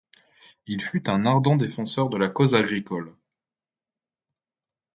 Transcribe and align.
Il 0.65 0.81
fut 0.81 1.07
un 1.11 1.27
ardent 1.27 1.55
défenseur 1.55 2.09
de 2.09 2.17
la 2.17 2.27
cause 2.27 2.55
agricole. 2.55 3.15